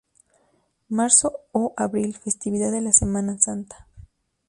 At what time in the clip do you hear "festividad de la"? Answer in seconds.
2.17-2.91